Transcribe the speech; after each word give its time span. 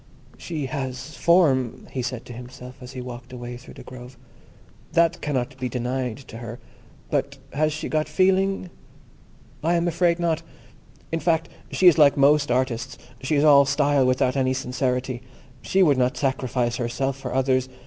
"She 0.35 0.65
has 0.65 1.15
form," 1.15 1.87
he 1.91 2.01
said 2.01 2.25
to 2.25 2.33
himself, 2.33 2.75
as 2.81 2.93
he 2.93 3.01
walked 3.01 3.31
away 3.31 3.55
through 3.55 3.75
the 3.75 3.83
grove—"that 3.83 5.21
cannot 5.21 5.55
be 5.59 5.69
denied 5.69 6.17
to 6.29 6.39
her; 6.39 6.57
but 7.11 7.37
has 7.53 7.71
she 7.71 7.87
got 7.87 8.09
feeling? 8.09 8.71
I 9.63 9.75
am 9.75 9.87
afraid 9.87 10.17
not. 10.17 10.41
In 11.11 11.19
fact, 11.19 11.49
she 11.69 11.85
is 11.85 11.99
like 11.99 12.17
most 12.17 12.49
artists; 12.49 12.97
she 13.21 13.35
is 13.35 13.43
all 13.43 13.67
style, 13.67 14.07
without 14.07 14.35
any 14.35 14.55
sincerity. 14.55 15.21
She 15.61 15.83
would 15.83 15.99
not 15.99 16.17
sacrifice 16.17 16.77
herself 16.77 17.15
for 17.15 17.35
others. 17.35 17.69